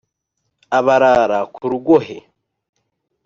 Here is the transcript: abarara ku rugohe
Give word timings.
abarara 0.77 1.39
ku 1.53 1.63
rugohe 1.71 2.17